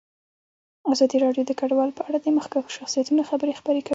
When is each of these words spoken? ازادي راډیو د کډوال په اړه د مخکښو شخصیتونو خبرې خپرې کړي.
ازادي 0.93 1.17
راډیو 1.25 1.43
د 1.47 1.51
کډوال 1.59 1.89
په 1.97 2.01
اړه 2.07 2.17
د 2.21 2.27
مخکښو 2.37 2.75
شخصیتونو 2.77 3.21
خبرې 3.29 3.57
خپرې 3.59 3.81
کړي. 3.85 3.89